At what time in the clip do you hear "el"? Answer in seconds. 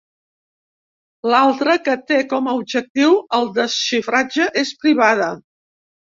3.41-3.47